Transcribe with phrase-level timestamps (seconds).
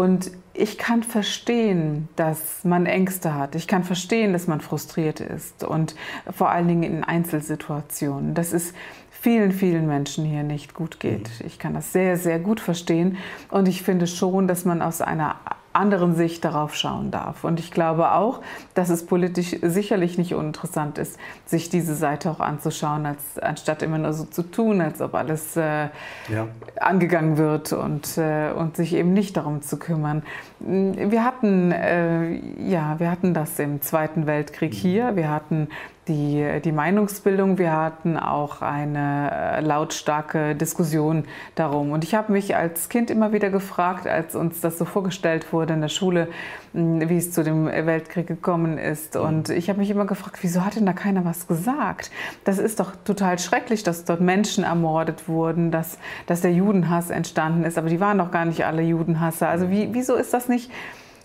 [0.00, 3.54] Und ich kann verstehen, dass man Ängste hat.
[3.54, 5.94] Ich kann verstehen, dass man frustriert ist und
[6.34, 8.32] vor allen Dingen in Einzelsituationen.
[8.32, 8.74] Das ist
[9.10, 11.28] vielen, vielen Menschen hier nicht gut geht.
[11.28, 11.46] Mhm.
[11.46, 13.18] Ich kann das sehr, sehr gut verstehen
[13.50, 15.36] und ich finde schon, dass man aus einer
[15.72, 17.44] anderen Sicht darauf schauen darf.
[17.44, 18.40] Und ich glaube auch,
[18.74, 23.98] dass es politisch sicherlich nicht uninteressant ist, sich diese Seite auch anzuschauen, als, anstatt immer
[23.98, 25.88] nur so zu tun, als ob alles äh,
[26.28, 26.48] ja.
[26.80, 30.22] angegangen wird und, äh, und sich eben nicht darum zu kümmern.
[30.58, 34.76] Wir hatten, äh, ja, wir hatten das im Zweiten Weltkrieg mhm.
[34.76, 35.16] hier.
[35.16, 35.68] Wir hatten
[36.10, 37.56] die, die Meinungsbildung.
[37.56, 41.92] Wir hatten auch eine äh, lautstarke Diskussion darum.
[41.92, 45.74] Und ich habe mich als Kind immer wieder gefragt, als uns das so vorgestellt wurde
[45.74, 46.28] in der Schule,
[46.72, 49.14] wie es zu dem Weltkrieg gekommen ist.
[49.14, 49.20] Mhm.
[49.20, 52.10] Und ich habe mich immer gefragt, wieso hat denn da keiner was gesagt?
[52.44, 57.64] Das ist doch total schrecklich, dass dort Menschen ermordet wurden, dass, dass der Judenhass entstanden
[57.64, 57.78] ist.
[57.78, 59.48] Aber die waren doch gar nicht alle Judenhasser.
[59.48, 60.72] Also wie, wieso ist das nicht,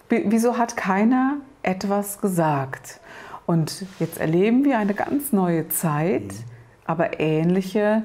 [0.09, 2.99] wieso hat keiner etwas gesagt?
[3.45, 6.43] Und jetzt erleben wir eine ganz neue Zeit, mhm.
[6.85, 8.03] aber ähnliche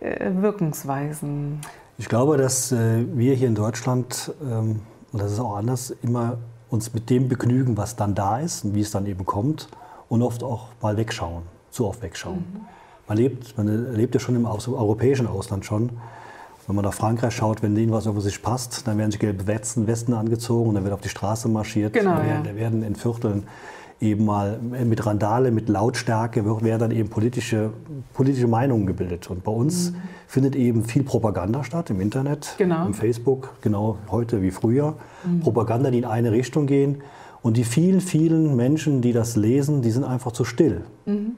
[0.00, 1.60] äh, Wirkungsweisen.
[1.98, 4.80] Ich glaube, dass äh, wir hier in Deutschland, ähm,
[5.12, 8.74] und das ist auch anders, immer uns mit dem begnügen, was dann da ist und
[8.74, 9.68] wie es dann eben kommt
[10.08, 12.38] und oft auch mal wegschauen, zu oft wegschauen.
[12.38, 12.60] Mhm.
[13.08, 15.90] Man lebt, man lebt ja schon im europäischen Ausland schon.
[16.66, 19.46] Wenn man nach Frankreich schaut, wenn denen was über sich passt, dann werden sich gelbe
[19.46, 21.92] Westen, Westen angezogen und dann wird auf die Straße marschiert.
[21.92, 22.42] Genau, ja.
[22.42, 23.46] da werden in Vierteln
[24.00, 27.70] eben mal mit Randale, mit Lautstärke werden dann eben politische,
[28.12, 29.30] politische Meinungen gebildet.
[29.30, 29.96] Und bei uns mhm.
[30.26, 32.86] findet eben viel Propaganda statt im Internet, genau.
[32.86, 34.96] im Facebook, genau heute wie früher.
[35.24, 35.40] Mhm.
[35.40, 37.02] Propaganda, die in eine Richtung gehen.
[37.42, 40.82] Und die vielen, vielen Menschen, die das lesen, die sind einfach zu still.
[41.06, 41.32] Mhm.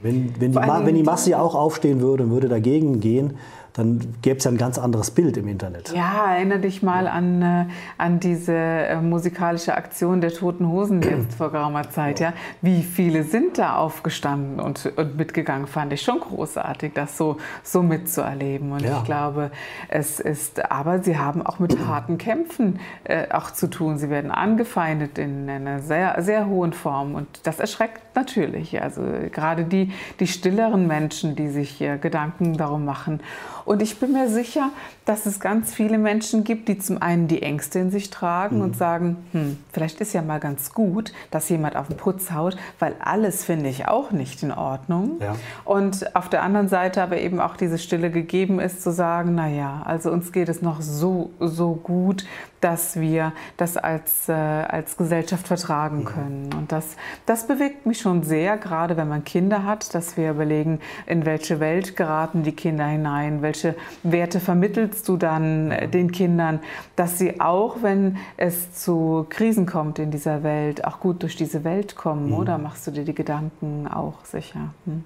[0.00, 3.34] Wenn, wenn, die, wenn die Masse auch aufstehen würde und würde dagegen gehen,
[3.78, 5.92] dann gäbe es ja ein ganz anderes Bild im Internet.
[5.94, 7.66] Ja, erinnere dich mal an, äh,
[7.96, 12.18] an diese äh, musikalische Aktion der Toten Hosen jetzt vor geraumer Zeit.
[12.18, 12.32] Ja.
[12.60, 17.84] Wie viele sind da aufgestanden und, und mitgegangen, fand ich schon großartig, das so, so
[17.84, 18.72] mitzuerleben.
[18.72, 18.98] Und ja.
[18.98, 19.52] ich glaube,
[19.88, 23.96] es ist, aber sie haben auch mit harten Kämpfen äh, auch zu tun.
[23.96, 28.82] Sie werden angefeindet in einer sehr, sehr hohen Form und das erschreckt natürlich.
[28.82, 33.20] Also gerade die, die stilleren Menschen, die sich Gedanken darum machen.
[33.68, 34.70] Und ich bin mir sicher,
[35.04, 38.62] dass es ganz viele Menschen gibt, die zum einen die Ängste in sich tragen mhm.
[38.62, 42.56] und sagen, hm, vielleicht ist ja mal ganz gut, dass jemand auf den Putz haut,
[42.78, 45.18] weil alles finde ich auch nicht in Ordnung.
[45.20, 45.34] Ja.
[45.66, 49.82] Und auf der anderen Seite aber eben auch diese Stille gegeben ist, zu sagen, naja,
[49.84, 52.24] also uns geht es noch so, so gut,
[52.60, 56.04] dass wir das als, äh, als Gesellschaft vertragen mhm.
[56.04, 56.50] können.
[56.54, 56.96] Und das,
[57.26, 61.60] das bewegt mich schon sehr, gerade wenn man Kinder hat, dass wir überlegen, in welche
[61.60, 66.60] Welt geraten die Kinder hinein, welche Werte vermittelst du dann äh, den Kindern,
[66.96, 71.64] dass sie auch, wenn es zu Krisen kommt in dieser Welt, auch gut durch diese
[71.64, 72.34] Welt kommen, mhm.
[72.34, 74.74] oder machst du dir die Gedanken auch sicher?
[74.84, 75.04] Hm?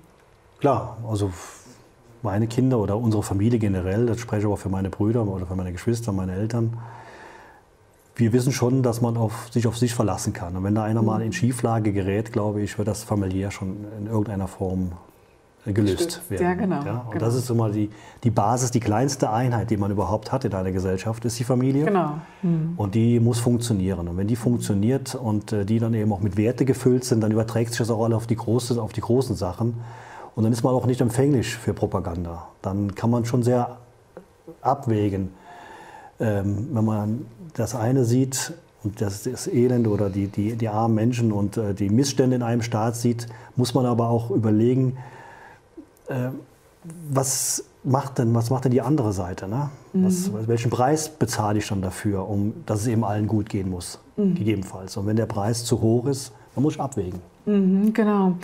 [0.60, 1.32] Klar, also
[2.22, 5.56] meine Kinder oder unsere Familie generell, das spreche ich aber für meine Brüder oder für
[5.56, 6.78] meine Geschwister, meine Eltern,
[8.14, 10.56] wir wissen schon, dass man auf, sich auf sich verlassen kann.
[10.56, 11.06] Und wenn da einer mhm.
[11.06, 14.92] mal in Schieflage gerät, glaube ich, wird das familiär schon in irgendeiner Form
[15.64, 16.30] äh, gelöst Stützt.
[16.30, 16.42] werden.
[16.42, 16.84] Ja, genau.
[16.84, 17.02] Ja?
[17.06, 17.24] Und genau.
[17.24, 17.90] das ist immer die,
[18.24, 21.86] die Basis, die kleinste Einheit, die man überhaupt hat in einer Gesellschaft, ist die Familie.
[21.86, 22.18] Genau.
[22.42, 22.74] Mhm.
[22.76, 24.08] Und die muss funktionieren.
[24.08, 27.32] Und wenn die funktioniert und äh, die dann eben auch mit Werte gefüllt sind, dann
[27.32, 29.76] überträgt sich das auch alle auf die, große, auf die großen Sachen.
[30.34, 32.48] Und dann ist man auch nicht empfänglich für Propaganda.
[32.62, 33.76] Dann kann man schon sehr
[34.60, 35.30] abwägen,
[36.20, 38.52] ähm, wenn man das eine sieht
[38.84, 42.42] und das, das Elend oder die, die, die armen Menschen und äh, die Missstände in
[42.42, 43.26] einem Staat sieht,
[43.56, 44.96] muss man aber auch überlegen,
[46.08, 46.28] äh,
[47.10, 49.48] was macht denn, was macht denn die andere Seite?
[49.48, 49.70] Ne?
[49.92, 50.48] Was, mhm.
[50.48, 54.34] Welchen Preis bezahle ich dann dafür, um dass es eben allen gut gehen muss, mhm.
[54.34, 54.96] gegebenenfalls.
[54.96, 57.20] Und wenn der Preis zu hoch ist, dann muss ich abwägen.
[57.46, 58.36] Mhm, genau.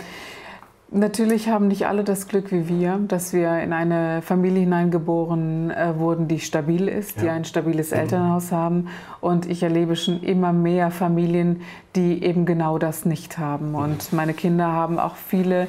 [0.91, 5.99] Natürlich haben nicht alle das Glück wie wir, dass wir in eine Familie hineingeboren äh,
[5.99, 7.21] wurden, die stabil ist, ja.
[7.21, 7.97] die ein stabiles mhm.
[7.97, 8.87] Elternhaus haben.
[9.21, 11.61] Und ich erlebe schon immer mehr Familien,
[11.95, 13.75] die eben genau das nicht haben.
[13.75, 15.67] Und meine Kinder haben auch viele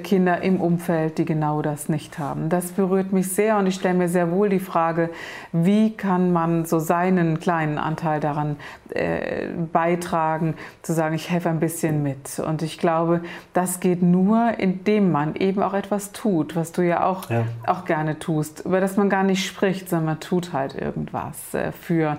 [0.00, 2.48] Kinder im Umfeld, die genau das nicht haben.
[2.48, 5.10] Das berührt mich sehr und ich stelle mir sehr wohl die Frage,
[5.52, 8.56] wie kann man so seinen kleinen Anteil daran
[8.90, 12.38] äh, beitragen, zu sagen, ich helfe ein bisschen mit.
[12.38, 13.22] Und ich glaube,
[13.52, 17.44] das geht nur, indem man eben auch etwas tut, was du ja auch, ja.
[17.66, 21.72] auch gerne tust, über das man gar nicht spricht, sondern man tut halt irgendwas äh,
[21.72, 22.18] für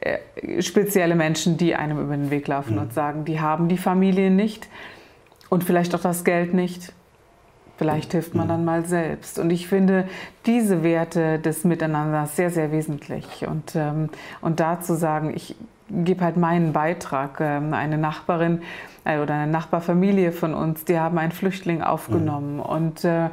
[0.00, 2.82] äh, spezielle Menschen, die einem über den Weg laufen mhm.
[2.82, 4.68] und sagen, die haben die Familie nicht
[5.48, 6.92] und vielleicht auch das Geld nicht.
[7.78, 9.38] Vielleicht hilft man dann mal selbst.
[9.38, 10.08] Und ich finde
[10.46, 13.46] diese Werte des Miteinanders sehr, sehr wesentlich.
[13.46, 14.10] Und, ähm,
[14.40, 15.54] und da zu sagen, ich
[15.88, 17.40] gebe halt meinen Beitrag.
[17.40, 18.62] Ähm, eine Nachbarin
[19.04, 22.56] äh, oder eine Nachbarfamilie von uns, die haben einen Flüchtling aufgenommen.
[22.56, 22.60] Mhm.
[22.62, 23.30] Und äh,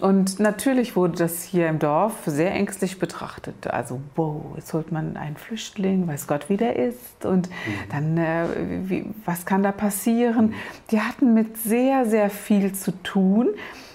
[0.00, 3.66] und natürlich wurde das hier im Dorf sehr ängstlich betrachtet.
[3.68, 7.24] Also, wow, jetzt holt man einen Flüchtling, weiß Gott, wie der ist.
[7.24, 7.54] Und mhm.
[7.90, 8.44] dann, äh,
[8.84, 10.54] wie, was kann da passieren?
[10.90, 13.50] Die hatten mit sehr, sehr viel zu tun.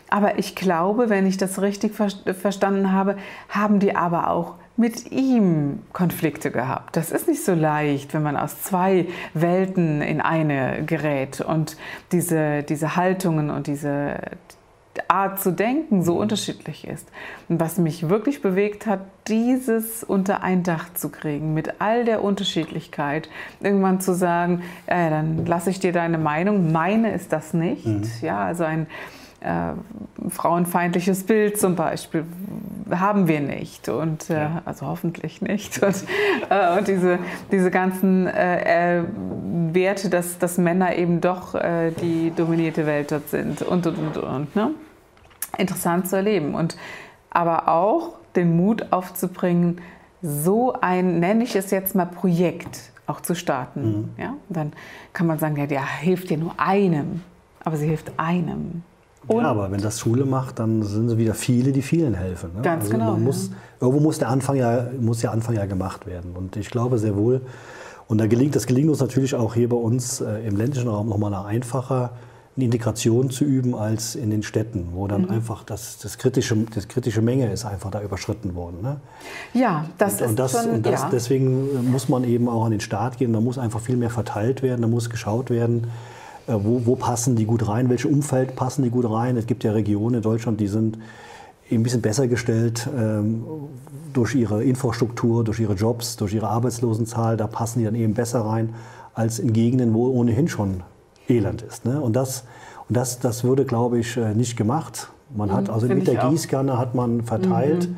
[0.10, 2.10] Aber ich glaube, wenn ich das richtig ver
[2.40, 3.18] verstanden habe,
[3.50, 6.96] haben die aber auch mit ihm Konflikte gehabt.
[6.96, 11.78] Das ist nicht so leicht, wenn man aus zwei Welten in eine gerät und
[12.12, 14.20] diese, diese Haltungen und diese,
[15.10, 16.22] Art zu denken so mhm.
[16.22, 17.08] unterschiedlich ist.
[17.50, 22.24] Und was mich wirklich bewegt hat, dieses unter ein Dach zu kriegen, mit all der
[22.24, 23.30] Unterschiedlichkeit,
[23.60, 27.86] irgendwann zu sagen, äh, dann lasse ich dir deine Meinung, meine ist das nicht.
[27.86, 28.04] Mhm.
[28.22, 28.88] Ja, also ein
[29.40, 29.74] äh,
[30.30, 32.26] frauenfeindliches Bild zum Beispiel
[32.90, 35.96] haben wir nicht und äh, also hoffentlich nicht und,
[36.50, 37.20] äh, und diese,
[37.52, 39.04] diese ganzen äh, äh,
[39.74, 44.18] Werte, dass, dass Männer eben doch äh, die dominierte Welt dort sind und und und
[44.18, 44.56] und.
[44.56, 44.72] Ne?
[45.58, 46.56] Interessant zu erleben.
[46.56, 46.78] Und
[47.30, 49.82] aber auch den Mut aufzubringen,
[50.22, 53.82] so ein, nenne ich es jetzt mal, Projekt auch zu starten.
[53.82, 54.10] Mhm.
[54.18, 54.34] Ja?
[54.50, 54.74] Dann
[55.14, 57.22] kann man sagen, ja, der hilft ja nur einem,
[57.64, 58.84] aber sie hilft einem.
[59.28, 62.52] Und ja, aber wenn das Schule macht, dann sind es wieder viele, die vielen helfen.
[62.56, 62.62] Ne?
[62.62, 63.12] Ganz also genau.
[63.12, 66.34] Man muss, Irgendwo muss der, Anfang ja, muss der Anfang ja gemacht werden.
[66.36, 67.42] Und ich glaube sehr wohl,
[68.08, 71.10] und da gelingt, das gelingt uns natürlich auch hier bei uns äh, im ländlichen Raum
[71.10, 72.12] nochmal einfacher,
[72.58, 75.30] eine Integration zu üben als in den Städten, wo dann mhm.
[75.30, 78.82] einfach das, das, kritische, das kritische Menge ist einfach da überschritten worden.
[78.82, 78.98] Ne?
[79.54, 81.10] Ja, das und, ist und das, schon, und das, ja.
[81.12, 84.64] Deswegen muss man eben auch an den Start gehen, da muss einfach viel mehr verteilt
[84.64, 85.88] werden, da muss geschaut werden,
[86.48, 89.38] äh, wo, wo passen die gut rein, welche Umfeld passen die gut rein.
[89.38, 90.98] Es gibt ja Regionen in Deutschland, die sind
[91.70, 93.44] ein bisschen besser gestellt ähm,
[94.14, 97.38] durch ihre Infrastruktur, durch ihre Jobs, durch ihre Arbeitslosenzahl.
[97.38, 98.74] Da passen die dann eben besser rein
[99.14, 100.82] als in Gegenden, wo ohnehin schon
[101.28, 101.86] Elend ist.
[101.86, 102.02] Ne?
[102.02, 102.44] Und, das,
[102.88, 105.10] und das, das wurde, glaube ich, äh, nicht gemacht.
[105.36, 107.90] Man hat mhm, also mit der Gießkanne hat man verteilt.
[107.90, 107.98] Mhm.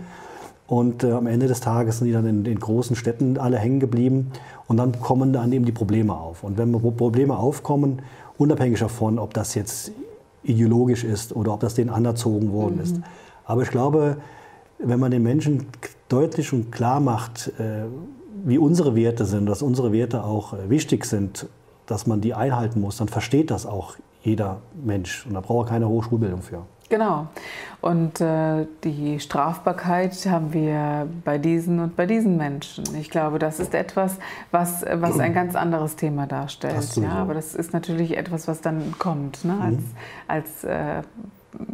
[0.67, 3.79] Und äh, am Ende des Tages sind die dann in den großen Städten alle hängen
[3.79, 4.31] geblieben.
[4.67, 6.43] Und dann kommen dann eben die Probleme auf.
[6.43, 8.01] Und wenn Probleme aufkommen,
[8.37, 9.91] unabhängig davon, ob das jetzt
[10.43, 12.81] ideologisch ist oder ob das denen anerzogen worden mhm.
[12.81, 12.95] ist.
[13.45, 14.17] Aber ich glaube,
[14.77, 15.67] wenn man den Menschen
[16.07, 17.85] deutlich und klar macht, äh,
[18.45, 21.47] wie unsere Werte sind, dass unsere Werte auch äh, wichtig sind
[21.89, 25.25] dass man die einhalten muss, dann versteht das auch jeder Mensch.
[25.25, 26.63] Und da braucht er keine Hochschulbildung für.
[26.89, 27.27] Genau.
[27.81, 32.83] Und äh, die Strafbarkeit haben wir bei diesen und bei diesen Menschen.
[32.95, 34.17] Ich glaube, das ist etwas,
[34.51, 36.95] was, was ein ganz anderes Thema darstellt.
[36.95, 39.57] Ja, aber das ist natürlich etwas, was dann kommt ne?
[39.61, 39.85] als, mhm.
[40.27, 41.01] als, äh,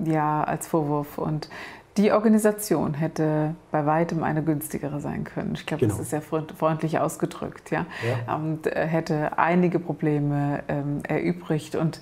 [0.06, 1.18] ja, als Vorwurf.
[1.18, 1.50] Und
[1.97, 5.53] die Organisation hätte bei weitem eine günstigere sein können.
[5.56, 5.94] Ich glaube, genau.
[5.94, 7.85] das ist sehr freundlich ausgedrückt, ja.
[8.28, 8.35] ja.
[8.35, 11.75] Und äh, hätte einige Probleme ähm, erübrigt.
[11.75, 12.02] Und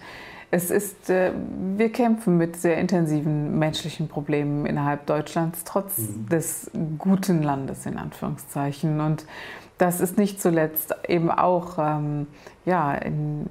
[0.50, 1.31] es ist, äh,
[1.75, 6.29] wir kämpfen mit sehr intensiven menschlichen Problemen innerhalb Deutschlands, trotz mhm.
[6.29, 9.00] des guten Landes in Anführungszeichen.
[9.00, 9.25] Und
[9.77, 12.25] das ist nicht zuletzt eben auch ähm,
[12.65, 13.45] ja, in,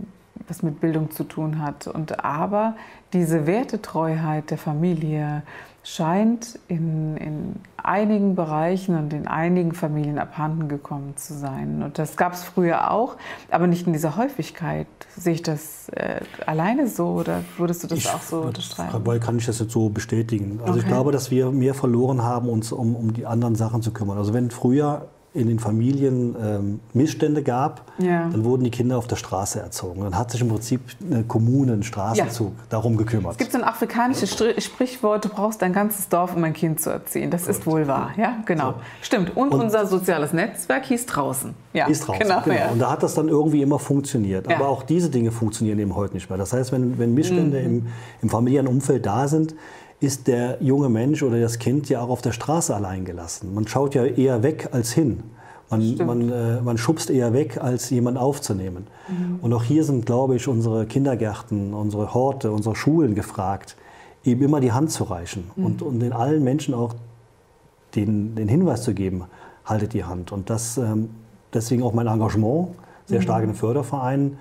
[0.49, 1.87] was mit Bildung zu tun hat.
[1.87, 2.77] Und aber
[3.13, 5.43] diese Wertetreuheit der Familie,
[5.85, 11.83] scheint in, in einigen Bereichen und in einigen Familien abhanden gekommen zu sein.
[11.83, 13.17] Und das gab es früher auch,
[13.51, 14.87] aber nicht in dieser Häufigkeit.
[15.17, 19.05] Sehe ich das äh, alleine so oder würdest du das ich, auch so unterstreichen?
[19.05, 20.61] Weil kann ich das jetzt so bestätigen.
[20.61, 20.81] Also okay.
[20.83, 24.19] ich glaube, dass wir mehr verloren haben, uns um, um die anderen Sachen zu kümmern.
[24.19, 28.29] Also wenn früher in den Familien ähm, Missstände gab, ja.
[28.29, 30.03] dann wurden die Kinder auf der Straße erzogen.
[30.03, 32.65] Dann hat sich im Prinzip eine Kommune, ein Straßenzug ja.
[32.69, 33.33] darum gekümmert.
[33.33, 36.91] Es gibt so ein afrikanisches Sprichwort, du brauchst ein ganzes Dorf, um ein Kind zu
[36.91, 37.31] erziehen.
[37.31, 37.51] Das Gut.
[37.51, 38.11] ist wohl wahr.
[38.19, 38.73] Ja, genau.
[38.73, 38.75] So.
[39.01, 39.35] Stimmt.
[39.35, 41.55] Und, Und, unser soziales Netzwerk hieß draußen.
[41.73, 42.43] Ja, hieß draußen, genau.
[42.43, 42.73] genau.
[42.73, 44.53] Und da hat das dann irgendwie immer funktioniert.
[44.53, 46.39] Aber auch diese Dinge funktionieren eben heute nicht mehr.
[46.39, 47.67] Das heißt, wenn, wenn Missstände mhm.
[47.67, 47.87] im,
[48.21, 49.55] im familiären Umfeld da sind,
[50.03, 53.55] ist der junge Mensch oder das Kind ja auch auf der Straße allein gelassen.
[53.55, 55.23] Man schaut ja eher weg als hin.
[55.71, 58.89] Man, man, äh, man schubst eher weg, als jemand aufzunehmen.
[59.09, 59.39] Mhm.
[59.41, 63.77] Und auch hier sind, glaube ich, unsere Kindergärten, unsere Horte, unsere Schulen gefragt.
[64.25, 65.65] eben immer die Hand zu reichen mhm.
[65.65, 66.95] und, und den allen Menschen auch
[67.95, 69.25] den, den Hinweis zu geben,
[69.65, 70.33] haltet die Hand.
[70.33, 71.11] Und das, ähm,
[71.55, 72.69] deswegen auch mein Engagement,
[73.07, 73.23] sehr mhm.
[73.23, 74.39] stark in den Fördervereinen,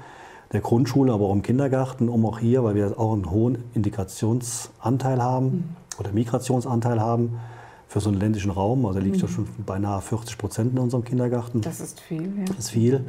[0.53, 5.21] der Grundschule, aber auch im Kindergarten, um auch hier, weil wir auch einen hohen Integrationsanteil
[5.21, 5.63] haben mhm.
[5.99, 7.39] oder Migrationsanteil haben
[7.87, 8.85] für so einen ländlichen Raum.
[8.85, 9.21] Also liegt mhm.
[9.21, 11.61] ja schon beinahe 40 Prozent in unserem Kindergarten.
[11.61, 12.45] Das ist viel, ja.
[12.45, 13.05] Das ist viel.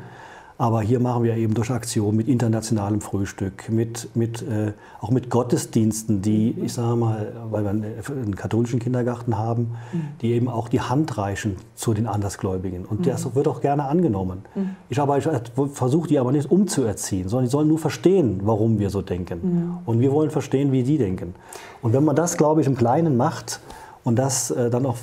[0.58, 5.30] Aber hier machen wir eben durch Aktionen mit internationalem Frühstück, mit, mit, äh, auch mit
[5.30, 9.72] Gottesdiensten, die, ich sage mal, weil wir einen katholischen Kindergarten haben,
[10.20, 12.84] die eben auch die Hand reichen zu den Andersgläubigen.
[12.84, 14.42] Und das wird auch gerne angenommen.
[14.88, 15.28] Ich, ich
[15.72, 19.80] versuche die aber nicht umzuerziehen, sondern die sollen nur verstehen, warum wir so denken.
[19.86, 21.34] Und wir wollen verstehen, wie die denken.
[21.80, 23.60] Und wenn man das, glaube ich, im Kleinen macht
[24.04, 24.96] und das äh, dann auch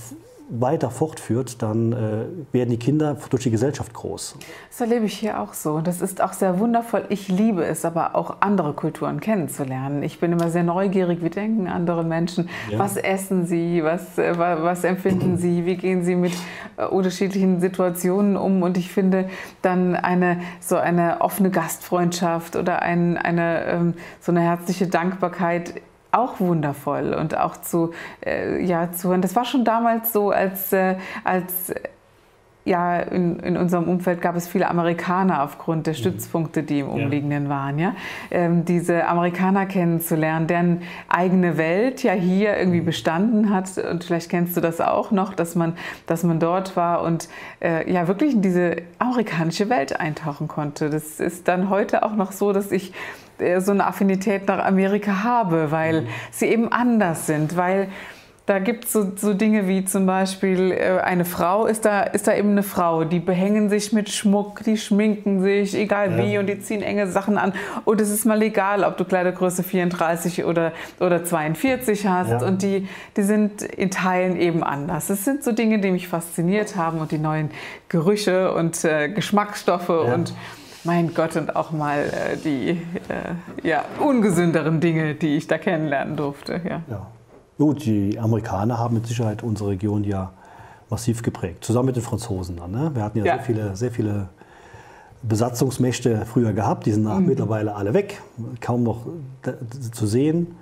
[0.50, 4.36] weiter fortführt, dann äh, werden die Kinder durch die Gesellschaft groß.
[4.70, 5.80] Das erlebe ich hier auch so.
[5.80, 7.06] Das ist auch sehr wundervoll.
[7.10, 10.02] Ich liebe es, aber auch andere Kulturen kennenzulernen.
[10.02, 11.24] Ich bin immer sehr neugierig.
[11.24, 12.50] Wie denken andere Menschen?
[12.72, 12.80] Ja.
[12.80, 13.84] Was essen sie?
[13.84, 15.66] Was, äh, was empfinden sie?
[15.66, 16.34] Wie gehen sie mit
[16.78, 18.64] äh, unterschiedlichen Situationen um?
[18.64, 19.30] Und ich finde
[19.62, 26.40] dann eine so eine offene Gastfreundschaft oder ein, eine ähm, so eine herzliche Dankbarkeit auch
[26.40, 27.92] wundervoll und auch zu,
[28.26, 29.22] äh, ja, zu hören.
[29.22, 31.74] Das war schon damals so, als, äh, als
[32.70, 35.98] ja, in, in, unserem Umfeld gab es viele Amerikaner aufgrund der mhm.
[35.98, 37.50] Stützpunkte, die im Umliegenden ja.
[37.50, 37.80] waren.
[37.80, 37.96] Ja?
[38.30, 42.86] Ähm, diese Amerikaner kennenzulernen, deren eigene Welt ja hier irgendwie mhm.
[42.86, 43.78] bestanden hat.
[43.78, 45.74] Und vielleicht kennst du das auch noch, dass man,
[46.06, 47.28] dass man dort war und
[47.60, 50.92] äh, ja wirklich in diese amerikanische Welt eintauchen konnte.
[50.92, 52.94] Das ist dann heute auch noch so, dass ich äh,
[53.60, 56.08] so eine Affinität nach Amerika habe, weil mhm.
[56.32, 57.90] sie eben anders sind, weil
[58.50, 62.26] da gibt es so, so, Dinge wie zum Beispiel äh, eine Frau ist da, ist
[62.26, 66.40] da eben eine Frau, die behängen sich mit Schmuck, die schminken sich, egal wie, ja.
[66.40, 67.54] und die ziehen enge Sachen an.
[67.86, 72.32] Und es ist mal egal, ob du Kleidergröße 34 oder, oder 42 hast.
[72.32, 72.44] Ja.
[72.44, 75.12] Und die, die sind in Teilen eben anders.
[75.12, 77.52] Es sind so Dinge, die mich fasziniert haben und die neuen
[77.88, 80.16] Gerüche und äh, Geschmacksstoffe ja.
[80.16, 80.34] und
[80.84, 86.16] mein Gott, und auch mal äh, die äh, ja, ungesünderen Dinge, die ich da kennenlernen
[86.16, 86.62] durfte.
[86.64, 86.82] Ja.
[86.90, 87.08] ja.
[87.58, 90.32] Gut, die Amerikaner haben mit Sicherheit unsere Region ja
[90.90, 92.58] massiv geprägt, zusammen mit den Franzosen.
[92.58, 92.92] Dann, ne?
[92.94, 94.30] Wir hatten ja, ja, Sehr, viele, sehr viele
[95.22, 97.26] Besatzungsmächte früher gehabt, die sind mhm.
[97.26, 98.22] mittlerweile alle weg,
[98.62, 99.06] kaum noch
[99.92, 100.56] zu sehen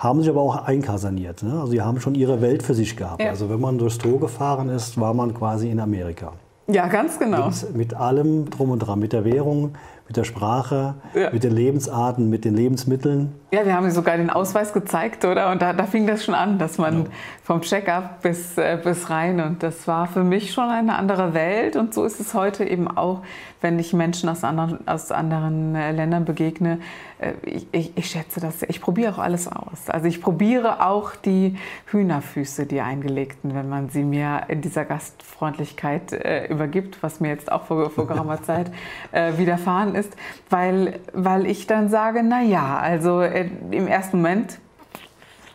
[0.00, 1.42] haben sich aber auch einkasaniert.
[1.42, 1.60] Ne?
[1.60, 3.22] Also die haben schon ihre Welt für sich gehabt.
[3.22, 3.28] Ja.
[3.28, 6.32] Also wenn man durchs Tor gefahren ist, war man quasi in Amerika.
[6.72, 7.46] Ja, ganz genau.
[7.48, 9.74] Mit, mit, allem drum und dran, mit der Währung,
[10.10, 11.30] mit der Sprache, ja.
[11.30, 13.32] mit den Lebensarten, mit den Lebensmitteln.
[13.52, 15.52] Ja, wir haben sogar den Ausweis gezeigt, oder?
[15.52, 17.16] Und da, da fing das schon an, dass man genau.
[17.44, 19.40] vom Check-up bis, äh, bis rein.
[19.40, 21.76] Und das war für mich schon eine andere Welt.
[21.76, 23.22] Und so ist es heute eben auch,
[23.60, 26.78] wenn ich Menschen aus anderen, aus anderen äh, Ländern begegne.
[27.18, 28.62] Äh, ich, ich, ich, schätze das.
[28.62, 29.88] Ich probiere auch alles aus.
[29.88, 36.12] Also ich probiere auch die Hühnerfüße, die eingelegten, wenn man sie mir in dieser Gastfreundlichkeit
[36.12, 38.70] äh, übergibt, was mir jetzt auch vor, vor geraumer Zeit
[39.12, 39.99] äh, widerfahren ist,
[40.48, 44.58] weil, weil ich dann sage, na ja, also äh, im ersten Moment,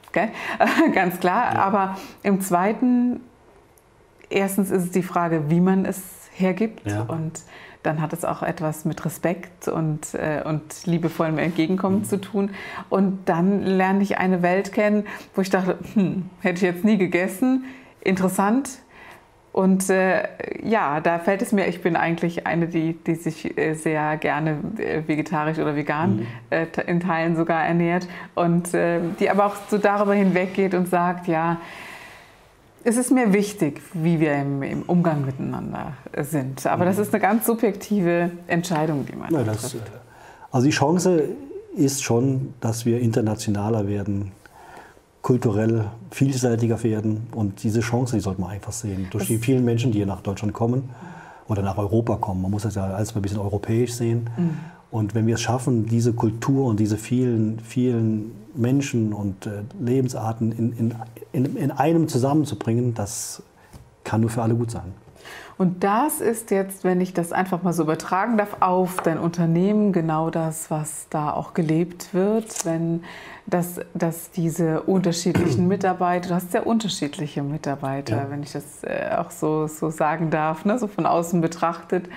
[0.10, 0.30] okay,
[0.94, 1.60] ganz klar, ja.
[1.60, 3.22] aber im zweiten,
[4.30, 6.02] erstens ist es die Frage, wie man es
[6.34, 7.02] hergibt ja.
[7.04, 7.42] und
[7.86, 12.04] dann hat es auch etwas mit Respekt und, äh, und liebevollem Entgegenkommen mhm.
[12.06, 12.50] zu tun.
[12.90, 16.98] Und dann lerne ich eine Welt kennen, wo ich dachte, hm, hätte ich jetzt nie
[16.98, 17.66] gegessen.
[18.02, 18.80] Interessant,
[19.56, 20.28] und äh,
[20.68, 24.58] ja, da fällt es mir, ich bin eigentlich eine, die, die sich äh, sehr gerne
[24.78, 26.28] äh, vegetarisch oder vegan mhm.
[26.50, 31.30] Äh, in Teilen sogar ernährt und äh, die aber auch so darüber hinweggeht und sagt,
[31.30, 31.62] ja,
[32.84, 36.68] es ist mir wichtig, wie wir im, im Umgang miteinander sind.
[36.68, 36.90] Aber mhm.
[36.90, 39.90] das ist eine ganz subjektive Entscheidung, die man ja, das, trifft.
[40.52, 41.30] Also die Chance
[41.78, 44.34] ist schon, dass wir internationaler werden
[45.26, 47.26] kulturell vielseitiger werden.
[47.32, 49.08] Und diese Chance, die sollte man einfach sehen.
[49.10, 50.92] Durch die vielen Menschen, die hier nach Deutschland kommen
[51.48, 52.44] oder nach Europa kommen.
[52.44, 54.30] Man muss das ja alles mal ein bisschen europäisch sehen.
[54.38, 54.58] Mhm.
[54.92, 60.52] Und wenn wir es schaffen, diese Kultur und diese vielen, vielen Menschen und äh, Lebensarten
[60.52, 60.96] in, in,
[61.34, 63.42] in, in einem zusammenzubringen, das
[64.04, 64.94] kann nur für alle gut sein.
[65.58, 69.94] Und das ist jetzt, wenn ich das einfach mal so übertragen darf, auf dein Unternehmen
[69.94, 73.04] genau das, was da auch gelebt wird, wenn
[73.48, 78.30] dass, dass diese unterschiedlichen Mitarbeiter, du hast sehr unterschiedliche Mitarbeiter, ja.
[78.30, 82.10] wenn ich das äh, auch so, so sagen darf, ne, so von außen betrachtet,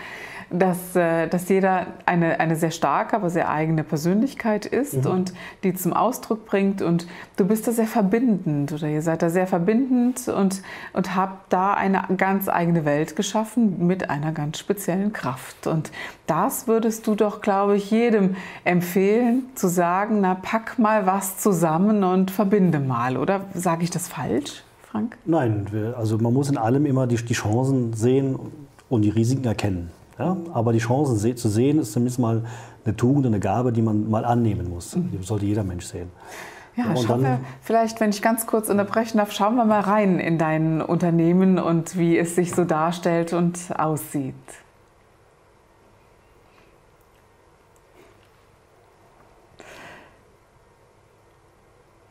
[0.51, 5.11] dass, äh, dass jeder eine, eine sehr starke, aber sehr eigene Persönlichkeit ist mhm.
[5.11, 6.83] und die zum Ausdruck bringt.
[6.83, 10.63] Und du bist da sehr verbindend oder ihr seid da sehr verbindend und,
[10.93, 15.67] und habt da eine ganz eigene Welt geschaffen mit einer ganz speziellen Kraft.
[15.67, 15.91] Und
[16.27, 22.05] das würdest du doch, glaube ich, jedem empfehlen, zu sagen, na pack mal was zusammen
[22.05, 23.17] und verbinde mal.
[23.17, 24.63] Oder sage ich das falsch?
[24.83, 25.19] Frank?
[25.27, 28.39] Nein, also man muss in allem immer die, die Chancen sehen
[28.89, 29.91] und die Risiken erkennen.
[30.19, 30.37] Ja?
[30.53, 32.43] Aber die Chancen se zu sehen, ist zumindest mal
[32.85, 34.97] eine Tugend, eine Gabe, die man mal annehmen muss.
[34.97, 35.11] Mhm.
[35.11, 36.11] Die sollte jeder Mensch sehen.
[36.77, 40.19] Ja, ja schauen wir vielleicht, wenn ich ganz kurz unterbrechen darf, schauen wir mal rein
[40.21, 44.35] in dein Unternehmen und wie es sich so darstellt und aussieht.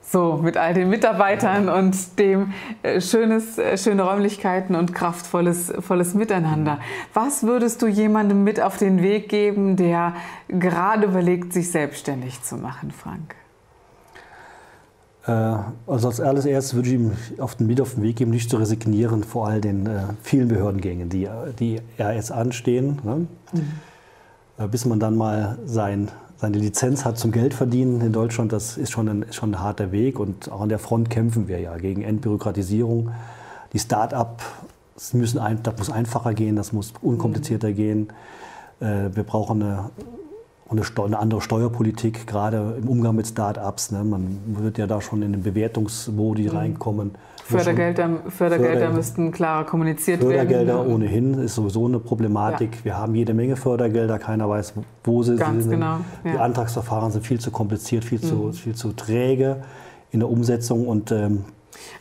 [0.09, 6.13] So, mit all den Mitarbeitern und dem äh, schönes, äh, schöne Räumlichkeiten und kraftvolles volles
[6.13, 6.79] Miteinander.
[7.13, 10.13] Was würdest du jemandem mit auf den Weg geben, der
[10.47, 13.35] gerade überlegt, sich selbstständig zu machen, Frank?
[15.25, 18.49] Äh, also als allererstes würde ich ihm auf den, mit auf den Weg geben, nicht
[18.49, 21.27] zu resignieren vor all den äh, vielen Behördengängen, die,
[21.59, 23.27] die ja jetzt anstehen, ne?
[23.51, 24.71] mhm.
[24.71, 29.09] bis man dann mal sein seine Lizenz hat zum Geldverdienen in Deutschland, das ist schon
[29.09, 30.19] ein, schon ein harter Weg.
[30.19, 33.11] Und auch an der Front kämpfen wir ja gegen Entbürokratisierung.
[33.73, 34.43] Die Start-up
[35.13, 38.09] müssen ein, das muss einfacher gehen, das muss unkomplizierter gehen.
[38.79, 39.89] Äh, wir brauchen eine,
[40.69, 43.91] eine, eine, andere Steuerpolitik, gerade im Umgang mit Start-ups.
[43.91, 44.03] Ne?
[44.03, 46.57] Man wird ja da schon in den Bewertungsmodi mhm.
[46.57, 47.11] reinkommen.
[47.43, 50.67] Fördergelder, Fördergelder Förder müssten klarer kommuniziert Fördergelder werden.
[50.67, 52.75] Fördergelder ohnehin ist sowieso eine Problematik.
[52.79, 52.85] Ja.
[52.85, 54.73] Wir haben jede Menge Fördergelder, keiner weiß,
[55.05, 55.71] wo sie Ganz sind.
[55.71, 55.99] Genau.
[56.25, 56.31] Ja.
[56.31, 58.23] Die Antragsverfahren sind viel zu kompliziert, viel, mhm.
[58.23, 59.61] zu, viel zu träge
[60.11, 61.45] in der Umsetzung und ähm,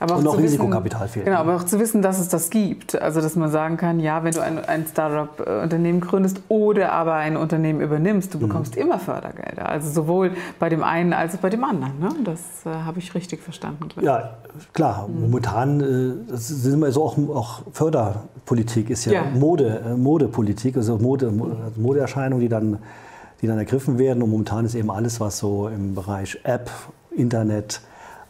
[0.00, 1.26] aber und auch Risikokapital fehlt.
[1.26, 3.00] Genau, aber auch zu wissen, dass es das gibt.
[3.00, 7.36] Also, dass man sagen kann, ja, wenn du ein, ein Startup-Unternehmen gründest oder aber ein
[7.36, 8.48] Unternehmen übernimmst, du mhm.
[8.48, 8.82] bekommst mhm.
[8.82, 9.68] immer Fördergelder.
[9.68, 11.98] Also sowohl bei dem einen als auch bei dem anderen.
[11.98, 12.08] Ne?
[12.24, 13.88] Das äh, habe ich richtig verstanden.
[14.00, 14.36] Ja,
[14.72, 15.08] klar.
[15.08, 15.20] Mhm.
[15.22, 19.22] Momentan äh, sind wir so auch, auch Förderpolitik ist ja, ja.
[19.34, 21.32] Mode, äh, Modepolitik, also Mode,
[21.76, 22.78] Modeerscheinungen, die dann,
[23.42, 24.22] die dann ergriffen werden.
[24.22, 26.70] Und momentan ist eben alles, was so im Bereich App,
[27.10, 27.80] Internet,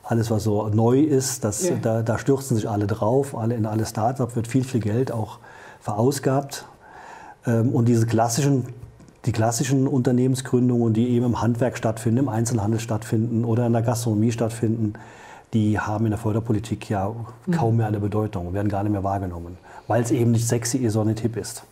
[0.09, 1.77] alles, was so neu ist, das, ja.
[1.83, 3.37] da, da, stürzen sich alle drauf.
[3.37, 5.39] Alle, in alle Startups wird viel, viel Geld auch
[5.81, 6.67] verausgabt.
[7.45, 8.67] Ähm, und diese klassischen,
[9.25, 14.31] die klassischen Unternehmensgründungen, die eben im Handwerk stattfinden, im Einzelhandel stattfinden oder in der Gastronomie
[14.31, 14.93] stattfinden,
[15.53, 17.13] die haben in der Förderpolitik ja
[17.51, 17.77] kaum mhm.
[17.79, 21.15] mehr eine Bedeutung, werden gar nicht mehr wahrgenommen, weil es eben nicht sexy ist, sondern
[21.15, 21.65] nicht hip ist.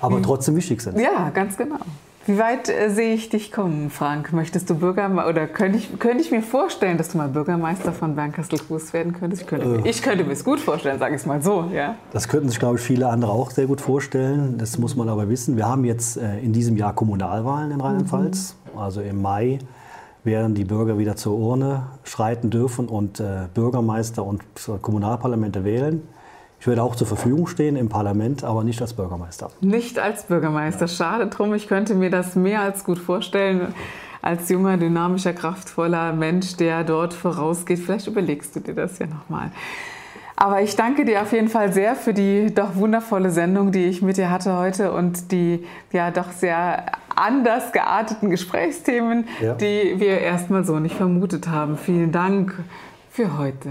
[0.00, 0.24] Aber mhm.
[0.24, 0.98] trotzdem wichtig sind.
[0.98, 1.78] Ja, ganz genau.
[2.28, 4.34] Wie weit äh, sehe ich dich kommen, Frank?
[4.34, 8.14] Möchtest du Bürgermeister oder könnte ich, könnte ich mir vorstellen, dass du mal Bürgermeister von
[8.16, 9.42] Bernkastel-Fuß werden könntest?
[9.42, 11.70] Ich könnte, äh, ich könnte mir es gut vorstellen, sage ich es mal so.
[11.72, 11.94] Ja?
[12.12, 14.58] Das könnten sich, glaube ich, viele andere auch sehr gut vorstellen.
[14.58, 15.56] Das muss man aber wissen.
[15.56, 18.56] Wir haben jetzt äh, in diesem Jahr Kommunalwahlen in Rheinland-Pfalz.
[18.74, 18.78] Mhm.
[18.78, 19.60] Also im Mai
[20.22, 24.42] werden die Bürger wieder zur Urne schreiten dürfen und äh, Bürgermeister und
[24.82, 26.02] Kommunalparlamente wählen.
[26.60, 29.50] Ich werde auch zur Verfügung stehen im Parlament, aber nicht als Bürgermeister.
[29.60, 30.86] Nicht als Bürgermeister.
[30.86, 30.88] Ja.
[30.88, 31.54] Schade drum.
[31.54, 33.74] Ich könnte mir das mehr als gut vorstellen.
[34.20, 37.78] Als junger, dynamischer, kraftvoller Mensch, der dort vorausgeht.
[37.78, 39.52] Vielleicht überlegst du dir das ja nochmal.
[40.34, 44.02] Aber ich danke dir auf jeden Fall sehr für die doch wundervolle Sendung, die ich
[44.02, 49.54] mit dir hatte heute und die ja doch sehr anders gearteten Gesprächsthemen, ja.
[49.54, 51.76] die wir erstmal so nicht vermutet haben.
[51.76, 52.54] Vielen Dank
[53.10, 53.70] für heute.